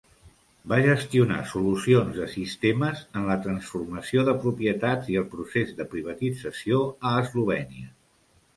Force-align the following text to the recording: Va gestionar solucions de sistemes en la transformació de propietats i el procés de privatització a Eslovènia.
Va 0.71 0.77
gestionar 0.85 1.41
solucions 1.51 2.15
de 2.21 2.29
sistemes 2.31 3.03
en 3.21 3.27
la 3.33 3.37
transformació 3.45 4.25
de 4.31 4.35
propietats 4.47 5.13
i 5.17 5.21
el 5.23 5.29
procés 5.37 5.77
de 5.83 5.89
privatització 5.95 6.83
a 7.13 7.17
Eslovènia. 7.23 7.97